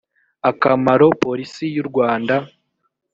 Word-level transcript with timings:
akamaro 0.49 1.07
polisi 1.23 1.65
y 1.75 1.77
u 1.83 1.85
rwanda 1.89 2.35